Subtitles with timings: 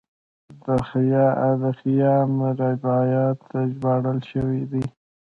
[0.63, 0.67] د
[1.81, 4.83] خیام رباعیات ژباړل شوي دي.